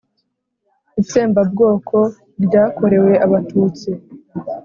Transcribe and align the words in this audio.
Itsembabwoko 1.01 1.97
ryakorewe 2.43 3.11
Abatutsi 3.25 3.89